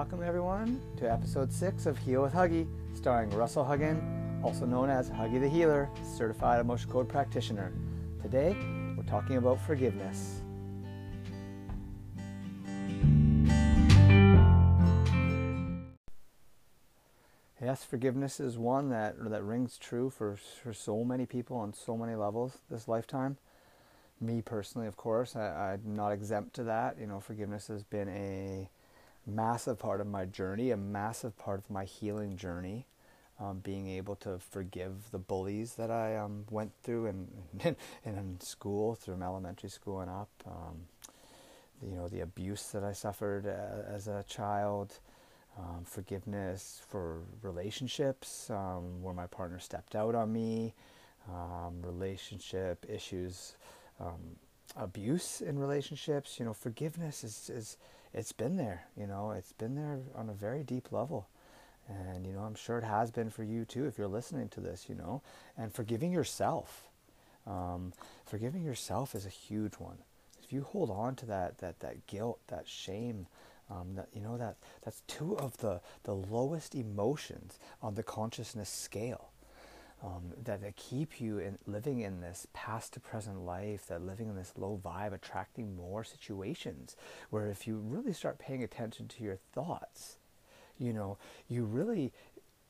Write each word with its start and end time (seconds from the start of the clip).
Welcome, 0.00 0.22
everyone, 0.22 0.80
to 0.96 1.12
episode 1.12 1.52
six 1.52 1.84
of 1.84 1.98
Heal 1.98 2.22
with 2.22 2.32
Huggy, 2.32 2.66
starring 2.94 3.28
Russell 3.28 3.66
Huggin, 3.66 4.42
also 4.42 4.64
known 4.64 4.88
as 4.88 5.10
Huggy 5.10 5.38
the 5.38 5.46
Healer, 5.46 5.90
certified 6.16 6.58
emotion 6.58 6.90
code 6.90 7.06
practitioner. 7.06 7.70
Today, 8.22 8.56
we're 8.96 9.04
talking 9.06 9.36
about 9.36 9.60
forgiveness. 9.60 10.40
Yes, 17.60 17.84
forgiveness 17.84 18.40
is 18.40 18.56
one 18.56 18.88
that 18.88 19.22
that 19.28 19.42
rings 19.42 19.76
true 19.76 20.08
for 20.08 20.38
for 20.62 20.72
so 20.72 21.04
many 21.04 21.26
people 21.26 21.58
on 21.58 21.74
so 21.74 21.94
many 21.94 22.14
levels 22.14 22.56
this 22.70 22.88
lifetime. 22.88 23.36
Me 24.18 24.40
personally, 24.40 24.86
of 24.86 24.96
course, 24.96 25.36
I, 25.36 25.74
I'm 25.74 25.94
not 25.94 26.12
exempt 26.12 26.54
to 26.54 26.64
that. 26.64 26.96
You 26.98 27.06
know, 27.06 27.20
forgiveness 27.20 27.66
has 27.66 27.82
been 27.82 28.08
a 28.08 28.70
massive 29.30 29.78
part 29.78 30.00
of 30.00 30.06
my 30.06 30.24
journey, 30.24 30.70
a 30.70 30.76
massive 30.76 31.36
part 31.38 31.58
of 31.58 31.70
my 31.70 31.84
healing 31.84 32.36
journey. 32.36 32.86
Um, 33.38 33.60
being 33.60 33.88
able 33.88 34.16
to 34.16 34.38
forgive 34.38 35.10
the 35.12 35.18
bullies 35.18 35.72
that 35.76 35.90
I 35.90 36.14
um, 36.16 36.44
went 36.50 36.72
through 36.82 37.06
in, 37.06 37.28
in, 38.04 38.38
school, 38.40 38.94
through 38.94 39.14
elementary 39.22 39.70
school 39.70 40.00
and 40.00 40.10
up. 40.10 40.28
Um, 40.46 40.82
you 41.82 41.96
know, 41.96 42.06
the 42.06 42.20
abuse 42.20 42.70
that 42.72 42.84
I 42.84 42.92
suffered 42.92 43.46
uh, 43.46 43.90
as 43.90 44.08
a 44.08 44.22
child, 44.28 44.98
um, 45.58 45.84
forgiveness 45.84 46.82
for 46.88 47.22
relationships 47.42 48.50
um, 48.50 49.02
where 49.02 49.14
my 49.14 49.26
partner 49.26 49.58
stepped 49.58 49.94
out 49.94 50.14
on 50.14 50.30
me, 50.32 50.74
um, 51.28 51.80
relationship 51.82 52.84
issues, 52.88 53.56
abuse 54.76 55.40
in 55.40 55.58
relationships. 55.58 56.38
You 56.38 56.44
know, 56.44 56.54
forgiveness 56.54 57.24
is, 57.24 57.50
is 57.50 57.76
it's 58.12 58.32
been 58.32 58.56
there. 58.56 58.84
You 58.96 59.06
know, 59.06 59.30
it's 59.32 59.52
been 59.52 59.74
there 59.74 60.00
on 60.14 60.28
a 60.28 60.34
very 60.34 60.62
deep 60.62 60.92
level. 60.92 61.28
And, 61.88 62.24
you 62.24 62.32
know, 62.32 62.40
I'm 62.40 62.54
sure 62.54 62.78
it 62.78 62.84
has 62.84 63.10
been 63.10 63.30
for 63.30 63.42
you 63.42 63.64
too 63.64 63.86
if 63.86 63.98
you're 63.98 64.06
listening 64.06 64.48
to 64.50 64.60
this, 64.60 64.86
you 64.88 64.94
know, 64.94 65.22
and 65.56 65.72
forgiving 65.72 66.12
yourself. 66.12 66.88
Um, 67.46 67.92
forgiving 68.24 68.62
yourself 68.62 69.14
is 69.14 69.26
a 69.26 69.30
huge 69.30 69.74
one. 69.74 69.98
If 70.42 70.52
you 70.52 70.62
hold 70.62 70.90
on 70.90 71.16
to 71.16 71.26
that, 71.26 71.58
that, 71.58 71.80
that 71.80 72.06
guilt, 72.06 72.38
that 72.48 72.68
shame, 72.68 73.26
um, 73.70 73.94
that 73.94 74.08
you 74.12 74.20
know 74.20 74.36
that 74.36 74.56
that's 74.84 75.02
two 75.06 75.38
of 75.38 75.56
the 75.58 75.80
the 76.02 76.14
lowest 76.14 76.74
emotions 76.74 77.58
on 77.80 77.94
the 77.94 78.02
consciousness 78.02 78.68
scale. 78.68 79.29
Um, 80.02 80.32
that, 80.44 80.62
that 80.62 80.76
keep 80.76 81.20
you 81.20 81.38
in 81.38 81.58
living 81.66 82.00
in 82.00 82.22
this 82.22 82.46
past 82.54 82.94
to 82.94 83.00
present 83.00 83.44
life, 83.44 83.86
that 83.88 84.00
living 84.00 84.30
in 84.30 84.34
this 84.34 84.54
low 84.56 84.80
vibe, 84.82 85.12
attracting 85.12 85.76
more 85.76 86.04
situations. 86.04 86.96
Where 87.28 87.48
if 87.48 87.66
you 87.66 87.76
really 87.76 88.14
start 88.14 88.38
paying 88.38 88.62
attention 88.62 89.08
to 89.08 89.22
your 89.22 89.36
thoughts, 89.52 90.16
you 90.78 90.94
know, 90.94 91.18
you 91.48 91.64
really, 91.64 92.14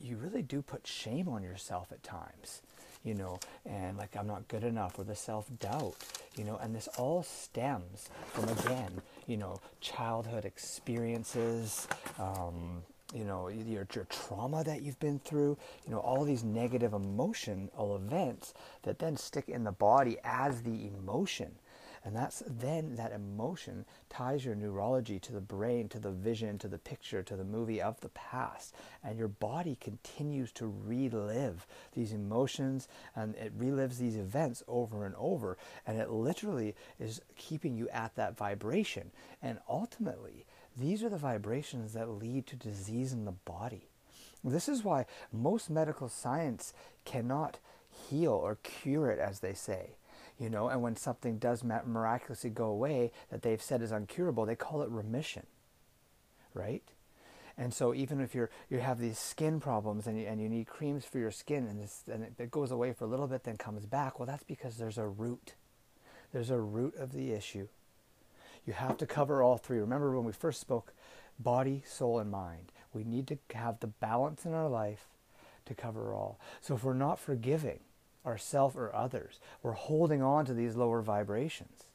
you 0.00 0.16
really 0.16 0.42
do 0.42 0.60
put 0.60 0.88
shame 0.88 1.28
on 1.28 1.44
yourself 1.44 1.92
at 1.92 2.02
times 2.02 2.62
you 3.04 3.14
know, 3.14 3.38
and 3.64 3.96
like 3.96 4.16
I'm 4.16 4.26
not 4.26 4.46
good 4.48 4.64
enough 4.64 4.98
or 4.98 5.04
the 5.04 5.14
self 5.14 5.46
doubt, 5.58 5.94
you 6.36 6.44
know, 6.44 6.56
and 6.56 6.74
this 6.74 6.88
all 6.98 7.22
stems 7.22 8.08
from 8.28 8.48
again, 8.48 9.00
you 9.26 9.36
know, 9.36 9.60
childhood 9.80 10.44
experiences, 10.44 11.88
um, 12.18 12.82
you 13.14 13.24
know, 13.24 13.48
your, 13.48 13.86
your 13.94 14.04
trauma 14.04 14.62
that 14.64 14.82
you've 14.82 15.00
been 15.00 15.18
through, 15.18 15.58
you 15.84 15.90
know, 15.90 15.98
all 15.98 16.24
these 16.24 16.44
negative 16.44 16.92
emotional 16.92 17.96
events 17.96 18.54
that 18.82 18.98
then 18.98 19.16
stick 19.16 19.48
in 19.48 19.64
the 19.64 19.72
body 19.72 20.16
as 20.24 20.62
the 20.62 20.86
emotion. 20.86 21.52
And 22.02 22.16
that's 22.16 22.42
then 22.46 22.96
that 22.96 23.12
emotion 23.12 23.84
ties 24.08 24.44
your 24.44 24.54
neurology 24.54 25.18
to 25.18 25.32
the 25.32 25.40
brain, 25.40 25.86
to 25.90 25.98
the 25.98 26.10
vision, 26.10 26.56
to 26.58 26.68
the 26.68 26.78
picture, 26.78 27.22
to 27.22 27.36
the 27.36 27.44
movie 27.44 27.82
of 27.82 28.00
the 28.00 28.08
past. 28.10 28.74
And 29.04 29.18
your 29.18 29.28
body 29.28 29.76
continues 29.80 30.50
to 30.52 30.72
relive 30.86 31.66
these 31.92 32.12
emotions 32.12 32.88
and 33.14 33.34
it 33.34 33.58
relives 33.58 33.98
these 33.98 34.16
events 34.16 34.62
over 34.66 35.04
and 35.04 35.14
over. 35.16 35.58
And 35.86 35.98
it 35.98 36.10
literally 36.10 36.74
is 36.98 37.20
keeping 37.36 37.76
you 37.76 37.88
at 37.90 38.14
that 38.16 38.34
vibration. 38.34 39.10
And 39.42 39.58
ultimately, 39.68 40.46
these 40.80 41.02
are 41.04 41.08
the 41.08 41.16
vibrations 41.16 41.92
that 41.92 42.08
lead 42.08 42.46
to 42.48 42.56
disease 42.56 43.12
in 43.12 43.24
the 43.24 43.32
body. 43.32 43.88
This 44.42 44.68
is 44.68 44.82
why 44.82 45.06
most 45.32 45.68
medical 45.68 46.08
science 46.08 46.72
cannot 47.04 47.58
heal 48.08 48.32
or 48.32 48.56
cure 48.56 49.10
it, 49.10 49.18
as 49.18 49.40
they 49.40 49.52
say 49.52 49.96
you 50.40 50.48
know, 50.48 50.68
and 50.68 50.80
when 50.80 50.96
something 50.96 51.38
does 51.38 51.62
miraculously 51.62 52.48
go 52.48 52.64
away 52.64 53.12
that 53.30 53.42
they've 53.42 53.60
said 53.60 53.82
is 53.82 53.92
uncurable, 53.92 54.46
they 54.46 54.56
call 54.56 54.80
it 54.80 54.88
remission, 54.88 55.46
right? 56.54 56.82
And 57.58 57.74
so 57.74 57.92
even 57.92 58.22
if 58.22 58.34
you're 58.34 58.48
you 58.70 58.78
have 58.78 58.98
these 58.98 59.18
skin 59.18 59.60
problems 59.60 60.06
and 60.06 60.18
you, 60.18 60.26
and 60.26 60.40
you 60.40 60.48
need 60.48 60.66
creams 60.66 61.04
for 61.04 61.18
your 61.18 61.30
skin 61.30 61.66
and 61.66 61.78
this 61.78 62.04
and 62.10 62.24
it, 62.24 62.32
it 62.38 62.50
goes 62.50 62.70
away 62.70 62.94
for 62.94 63.04
a 63.04 63.06
little 63.06 63.26
bit 63.26 63.44
then 63.44 63.58
comes 63.58 63.84
back, 63.84 64.18
well 64.18 64.24
that's 64.24 64.44
because 64.44 64.78
there's 64.78 64.96
a 64.96 65.06
root. 65.06 65.54
There's 66.32 66.50
a 66.50 66.58
root 66.58 66.96
of 66.96 67.12
the 67.12 67.32
issue. 67.32 67.68
You 68.70 68.74
have 68.74 68.98
to 68.98 69.06
cover 69.06 69.42
all 69.42 69.58
three. 69.58 69.80
Remember 69.80 70.14
when 70.14 70.24
we 70.24 70.30
first 70.30 70.60
spoke 70.60 70.92
body, 71.40 71.82
soul 71.84 72.20
and 72.20 72.30
mind. 72.30 72.70
We 72.94 73.02
need 73.02 73.26
to 73.26 73.38
have 73.56 73.80
the 73.80 73.88
balance 73.88 74.44
in 74.46 74.54
our 74.54 74.68
life 74.68 75.08
to 75.66 75.74
cover 75.74 76.14
all. 76.14 76.38
So 76.60 76.76
if 76.76 76.84
we're 76.84 76.94
not 76.94 77.18
forgiving, 77.18 77.80
ourselves 78.24 78.76
or 78.76 78.94
others. 78.94 79.40
We're 79.60 79.72
holding 79.72 80.22
on 80.22 80.44
to 80.44 80.54
these 80.54 80.76
lower 80.76 81.02
vibrations. 81.02 81.86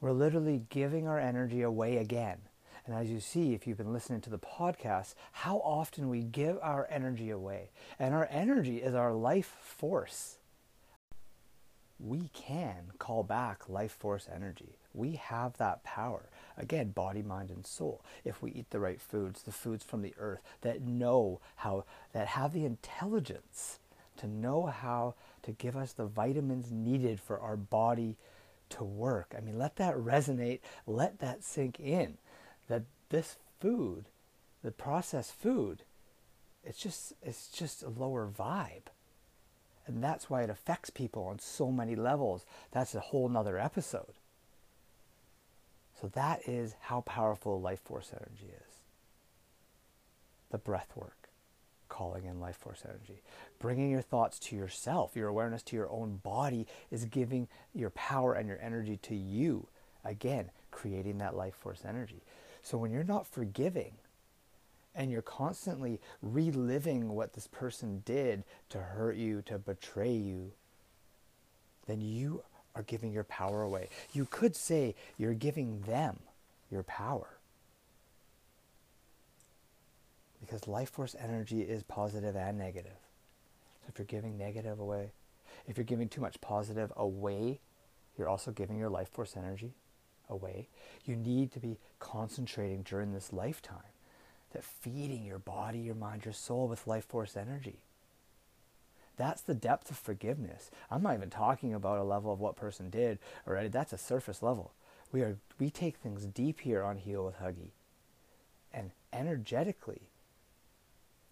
We're 0.00 0.12
literally 0.12 0.62
giving 0.68 1.08
our 1.08 1.18
energy 1.18 1.62
away 1.62 1.96
again. 1.96 2.38
And 2.86 2.94
as 2.94 3.10
you 3.10 3.18
see, 3.18 3.52
if 3.52 3.66
you've 3.66 3.76
been 3.76 3.92
listening 3.92 4.20
to 4.20 4.30
the 4.30 4.38
podcast, 4.38 5.14
how 5.32 5.56
often 5.56 6.08
we 6.08 6.22
give 6.22 6.56
our 6.62 6.86
energy 6.88 7.30
away. 7.30 7.70
And 7.98 8.14
our 8.14 8.28
energy 8.30 8.76
is 8.76 8.94
our 8.94 9.12
life 9.12 9.56
force. 9.60 10.36
We 12.02 12.30
can 12.32 12.92
call 12.98 13.22
back 13.22 13.68
life 13.68 13.92
force 13.92 14.28
energy. 14.32 14.76
We 14.94 15.12
have 15.12 15.56
that 15.58 15.84
power. 15.84 16.30
Again, 16.56 16.90
body, 16.90 17.22
mind, 17.22 17.50
and 17.50 17.66
soul. 17.66 18.02
If 18.24 18.42
we 18.42 18.50
eat 18.52 18.70
the 18.70 18.80
right 18.80 19.00
foods, 19.00 19.42
the 19.42 19.52
foods 19.52 19.84
from 19.84 20.02
the 20.02 20.14
earth 20.18 20.40
that 20.62 20.82
know 20.82 21.40
how, 21.56 21.84
that 22.12 22.28
have 22.28 22.52
the 22.52 22.64
intelligence 22.64 23.78
to 24.16 24.26
know 24.26 24.66
how 24.66 25.14
to 25.42 25.52
give 25.52 25.76
us 25.76 25.92
the 25.92 26.06
vitamins 26.06 26.70
needed 26.70 27.20
for 27.20 27.38
our 27.38 27.56
body 27.56 28.16
to 28.70 28.84
work. 28.84 29.34
I 29.36 29.40
mean, 29.40 29.58
let 29.58 29.76
that 29.76 29.96
resonate, 29.96 30.60
let 30.86 31.18
that 31.20 31.44
sink 31.44 31.78
in 31.78 32.18
that 32.68 32.82
this 33.10 33.36
food, 33.60 34.06
the 34.62 34.70
processed 34.70 35.34
food, 35.34 35.82
it's 36.64 36.78
just 36.78 37.14
it's 37.22 37.48
just 37.48 37.82
a 37.82 37.88
lower 37.88 38.28
vibe. 38.28 38.88
And 39.86 40.02
that's 40.02 40.30
why 40.30 40.42
it 40.42 40.50
affects 40.50 40.90
people 40.90 41.24
on 41.24 41.38
so 41.38 41.70
many 41.70 41.96
levels. 41.96 42.44
That's 42.70 42.94
a 42.94 43.00
whole 43.00 43.28
nother 43.28 43.58
episode. 43.58 44.14
So 46.00 46.08
that 46.08 46.48
is 46.48 46.74
how 46.80 47.02
powerful 47.02 47.60
life 47.60 47.80
force 47.80 48.12
energy 48.12 48.52
is. 48.54 48.74
The 50.50 50.58
breath 50.58 50.92
work 50.94 51.28
calling 51.88 52.24
in 52.24 52.40
life 52.40 52.56
force 52.56 52.82
energy. 52.88 53.20
Bringing 53.58 53.90
your 53.90 54.00
thoughts 54.00 54.38
to 54.38 54.56
yourself, 54.56 55.14
your 55.14 55.28
awareness 55.28 55.62
to 55.64 55.76
your 55.76 55.90
own 55.90 56.20
body 56.22 56.66
is 56.90 57.04
giving 57.04 57.48
your 57.74 57.90
power 57.90 58.32
and 58.32 58.48
your 58.48 58.60
energy 58.62 58.96
to 59.02 59.14
you. 59.14 59.66
Again, 60.04 60.50
creating 60.70 61.18
that 61.18 61.36
life 61.36 61.54
force 61.54 61.82
energy. 61.86 62.22
So 62.62 62.78
when 62.78 62.90
you're 62.90 63.04
not 63.04 63.26
forgiving 63.26 63.92
and 64.94 65.10
you're 65.10 65.22
constantly 65.22 66.00
reliving 66.22 67.10
what 67.14 67.32
this 67.34 67.46
person 67.46 68.02
did 68.04 68.44
to 68.70 68.78
hurt 68.78 69.16
you, 69.16 69.42
to 69.42 69.58
betray 69.58 70.12
you, 70.12 70.52
then 71.86 72.00
you 72.00 72.42
are 72.74 72.82
giving 72.82 73.12
your 73.12 73.24
power 73.24 73.62
away. 73.62 73.88
You 74.12 74.26
could 74.26 74.56
say 74.56 74.94
you're 75.18 75.34
giving 75.34 75.80
them 75.82 76.18
your 76.70 76.82
power. 76.82 77.40
because 80.40 80.66
life 80.66 80.90
force 80.90 81.14
energy 81.22 81.62
is 81.62 81.82
positive 81.84 82.34
and 82.34 82.58
negative. 82.58 82.96
So 83.82 83.86
if 83.88 83.98
you're 83.98 84.06
giving 84.06 84.36
negative 84.36 84.80
away, 84.80 85.12
if 85.68 85.76
you're 85.76 85.84
giving 85.84 86.08
too 86.08 86.20
much 86.20 86.40
positive 86.40 86.92
away, 86.96 87.60
you're 88.18 88.28
also 88.28 88.50
giving 88.50 88.78
your 88.78 88.90
life 88.90 89.08
force 89.08 89.36
energy 89.36 89.74
away. 90.28 90.68
You 91.04 91.16
need 91.16 91.52
to 91.52 91.60
be 91.60 91.78
concentrating 91.98 92.82
during 92.82 93.12
this 93.12 93.32
lifetime 93.32 93.76
that 94.52 94.64
feeding 94.64 95.24
your 95.24 95.38
body, 95.38 95.78
your 95.78 95.94
mind, 95.94 96.24
your 96.24 96.34
soul 96.34 96.68
with 96.68 96.86
life 96.86 97.04
force 97.04 97.36
energy. 97.36 97.80
That's 99.16 99.42
the 99.42 99.54
depth 99.54 99.90
of 99.90 99.98
forgiveness. 99.98 100.70
I'm 100.90 101.02
not 101.02 101.14
even 101.14 101.30
talking 101.30 101.74
about 101.74 101.98
a 101.98 102.04
level 102.04 102.32
of 102.32 102.40
what 102.40 102.56
person 102.56 102.88
did 102.88 103.18
already. 103.46 103.68
That's 103.68 103.92
a 103.92 103.98
surface 103.98 104.42
level. 104.42 104.72
We 105.12 105.22
are 105.22 105.36
we 105.58 105.70
take 105.70 105.96
things 105.96 106.24
deep 106.24 106.60
here 106.60 106.82
on 106.82 106.96
Heal 106.96 107.24
with 107.26 107.38
Huggy. 107.38 107.72
And 108.72 108.92
energetically, 109.12 110.02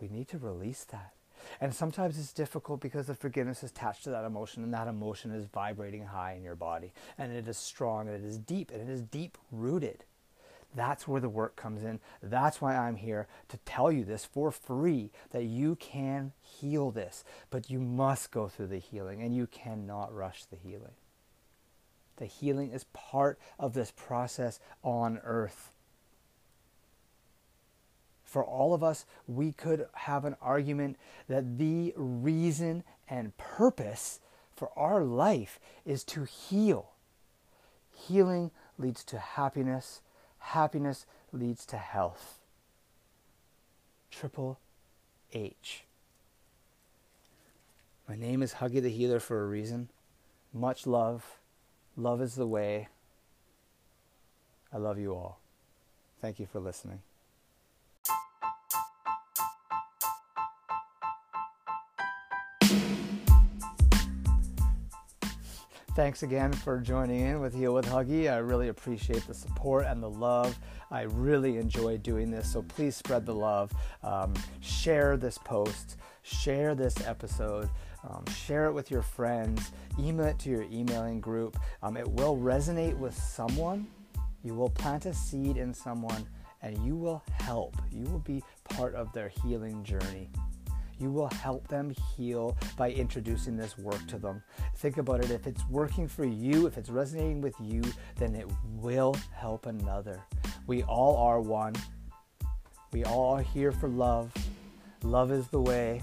we 0.00 0.08
need 0.08 0.28
to 0.28 0.38
release 0.38 0.84
that. 0.84 1.12
And 1.60 1.74
sometimes 1.74 2.18
it's 2.18 2.32
difficult 2.32 2.80
because 2.80 3.06
the 3.06 3.14
forgiveness 3.14 3.64
is 3.64 3.70
attached 3.70 4.04
to 4.04 4.10
that 4.10 4.24
emotion, 4.24 4.62
and 4.62 4.72
that 4.74 4.86
emotion 4.86 5.32
is 5.32 5.46
vibrating 5.46 6.06
high 6.06 6.34
in 6.34 6.44
your 6.44 6.54
body, 6.54 6.92
and 7.18 7.32
it 7.32 7.48
is 7.48 7.56
strong, 7.56 8.06
and 8.06 8.24
it 8.24 8.26
is 8.26 8.38
deep, 8.38 8.70
and 8.70 8.88
it 8.88 8.92
is 8.92 9.02
deep 9.02 9.38
rooted. 9.50 10.04
That's 10.74 11.06
where 11.06 11.20
the 11.20 11.28
work 11.28 11.56
comes 11.56 11.84
in. 11.84 12.00
That's 12.22 12.60
why 12.60 12.76
I'm 12.76 12.96
here 12.96 13.28
to 13.48 13.58
tell 13.58 13.92
you 13.92 14.04
this 14.04 14.24
for 14.24 14.50
free 14.50 15.10
that 15.30 15.44
you 15.44 15.76
can 15.76 16.32
heal 16.40 16.90
this, 16.90 17.24
but 17.50 17.70
you 17.70 17.78
must 17.78 18.30
go 18.30 18.48
through 18.48 18.68
the 18.68 18.78
healing 18.78 19.22
and 19.22 19.34
you 19.34 19.46
cannot 19.46 20.14
rush 20.14 20.44
the 20.44 20.56
healing. 20.56 20.94
The 22.16 22.26
healing 22.26 22.70
is 22.70 22.84
part 22.92 23.38
of 23.58 23.74
this 23.74 23.90
process 23.90 24.60
on 24.82 25.20
earth. 25.24 25.72
For 28.24 28.44
all 28.44 28.72
of 28.72 28.82
us, 28.82 29.04
we 29.26 29.52
could 29.52 29.86
have 29.92 30.24
an 30.24 30.36
argument 30.40 30.96
that 31.28 31.58
the 31.58 31.92
reason 31.96 32.82
and 33.08 33.36
purpose 33.36 34.20
for 34.54 34.70
our 34.74 35.04
life 35.04 35.60
is 35.84 36.02
to 36.04 36.24
heal. 36.24 36.92
Healing 37.94 38.50
leads 38.78 39.04
to 39.04 39.18
happiness, 39.18 40.00
happiness 40.42 41.06
leads 41.32 41.64
to 41.66 41.76
health. 41.76 42.40
Triple 44.10 44.58
H. 45.32 45.84
My 48.08 48.16
name 48.16 48.42
is 48.42 48.54
Huggy 48.54 48.82
the 48.82 48.90
Healer 48.90 49.20
for 49.20 49.42
a 49.42 49.46
reason. 49.46 49.88
Much 50.52 50.86
love. 50.86 51.38
Love 51.96 52.20
is 52.20 52.34
the 52.34 52.46
way. 52.46 52.88
I 54.72 54.78
love 54.78 54.98
you 54.98 55.14
all. 55.14 55.38
Thank 56.20 56.38
you 56.38 56.46
for 56.46 56.60
listening. 56.60 57.00
Thanks 65.94 66.22
again 66.22 66.54
for 66.54 66.80
joining 66.80 67.20
in 67.20 67.40
with 67.40 67.52
Heal 67.54 67.74
with 67.74 67.84
Huggy. 67.84 68.32
I 68.32 68.38
really 68.38 68.68
appreciate 68.68 69.26
the 69.26 69.34
support 69.34 69.84
and 69.84 70.02
the 70.02 70.08
love. 70.08 70.58
I 70.90 71.02
really 71.02 71.58
enjoy 71.58 71.98
doing 71.98 72.30
this, 72.30 72.50
so 72.50 72.62
please 72.62 72.96
spread 72.96 73.26
the 73.26 73.34
love. 73.34 73.70
Um, 74.02 74.32
share 74.60 75.18
this 75.18 75.36
post, 75.36 75.98
share 76.22 76.74
this 76.74 77.06
episode, 77.06 77.68
um, 78.08 78.24
share 78.34 78.64
it 78.68 78.72
with 78.72 78.90
your 78.90 79.02
friends, 79.02 79.70
email 79.98 80.28
it 80.28 80.38
to 80.38 80.48
your 80.48 80.62
emailing 80.62 81.20
group. 81.20 81.58
Um, 81.82 81.98
it 81.98 82.08
will 82.08 82.38
resonate 82.38 82.96
with 82.96 83.14
someone. 83.14 83.86
You 84.42 84.54
will 84.54 84.70
plant 84.70 85.04
a 85.04 85.12
seed 85.12 85.58
in 85.58 85.74
someone, 85.74 86.26
and 86.62 86.78
you 86.86 86.96
will 86.96 87.22
help. 87.34 87.76
You 87.90 88.06
will 88.06 88.20
be 88.20 88.42
part 88.64 88.94
of 88.94 89.12
their 89.12 89.28
healing 89.28 89.84
journey. 89.84 90.30
You 91.02 91.10
will 91.10 91.28
help 91.28 91.66
them 91.66 91.92
heal 92.16 92.56
by 92.76 92.92
introducing 92.92 93.56
this 93.56 93.76
work 93.76 94.06
to 94.06 94.18
them. 94.18 94.40
Think 94.76 94.98
about 94.98 95.24
it. 95.24 95.32
If 95.32 95.48
it's 95.48 95.68
working 95.68 96.06
for 96.06 96.24
you, 96.24 96.66
if 96.66 96.78
it's 96.78 96.90
resonating 96.90 97.40
with 97.40 97.56
you, 97.60 97.82
then 98.18 98.36
it 98.36 98.46
will 98.76 99.16
help 99.34 99.66
another. 99.66 100.20
We 100.68 100.84
all 100.84 101.16
are 101.16 101.40
one. 101.40 101.74
We 102.92 103.04
all 103.04 103.34
are 103.34 103.42
here 103.42 103.72
for 103.72 103.88
love. 103.88 104.32
Love 105.02 105.32
is 105.32 105.48
the 105.48 105.60
way. 105.60 106.00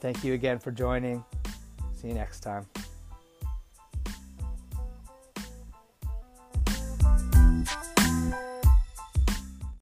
Thank 0.00 0.22
you 0.22 0.34
again 0.34 0.58
for 0.58 0.70
joining. 0.70 1.24
See 1.94 2.08
you 2.08 2.14
next 2.14 2.40
time. 2.40 2.66